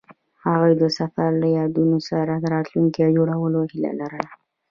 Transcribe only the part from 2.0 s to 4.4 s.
سره راتلونکی جوړولو هیله لرله.